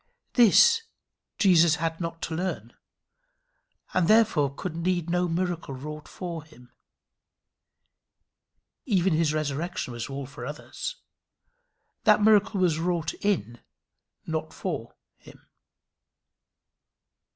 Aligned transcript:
This 0.33 0.81
Jesus 1.37 1.75
had 1.75 2.01
not 2.01 2.23
to 2.23 2.35
learn, 2.35 2.73
and 3.93 4.07
therefore 4.07 4.51
could 4.51 4.75
need 4.75 5.11
no 5.11 5.27
miracle 5.27 5.75
wrought 5.75 6.07
for 6.07 6.43
him. 6.43 6.71
Even 8.87 9.13
his 9.13 9.31
resurrection 9.31 9.93
was 9.93 10.09
all 10.09 10.25
for 10.25 10.43
others. 10.43 10.95
That 12.05 12.23
miracle 12.23 12.59
was 12.59 12.79
wrought 12.79 13.13
in, 13.23 13.59
not 14.25 14.55
for 14.55 14.95
him. 15.17 15.45